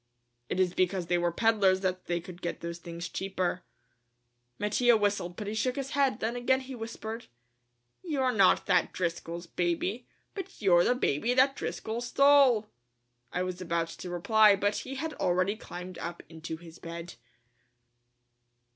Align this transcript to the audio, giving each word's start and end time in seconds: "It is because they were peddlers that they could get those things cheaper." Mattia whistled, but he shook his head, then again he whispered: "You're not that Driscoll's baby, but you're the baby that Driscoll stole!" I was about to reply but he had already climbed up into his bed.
"It 0.49 0.59
is 0.59 0.73
because 0.73 1.05
they 1.05 1.19
were 1.19 1.31
peddlers 1.31 1.81
that 1.81 2.07
they 2.07 2.19
could 2.19 2.41
get 2.41 2.61
those 2.61 2.79
things 2.79 3.07
cheaper." 3.07 3.61
Mattia 4.57 4.97
whistled, 4.97 5.35
but 5.35 5.45
he 5.45 5.53
shook 5.53 5.75
his 5.75 5.91
head, 5.91 6.21
then 6.21 6.35
again 6.35 6.61
he 6.61 6.73
whispered: 6.73 7.27
"You're 8.01 8.31
not 8.31 8.65
that 8.65 8.93
Driscoll's 8.93 9.45
baby, 9.45 10.07
but 10.33 10.59
you're 10.59 10.83
the 10.83 10.95
baby 10.95 11.35
that 11.35 11.55
Driscoll 11.55 12.01
stole!" 12.01 12.67
I 13.31 13.43
was 13.43 13.61
about 13.61 13.89
to 13.89 14.09
reply 14.09 14.55
but 14.55 14.77
he 14.77 14.95
had 14.95 15.13
already 15.19 15.55
climbed 15.55 15.99
up 15.99 16.23
into 16.27 16.57
his 16.57 16.79
bed. 16.79 17.13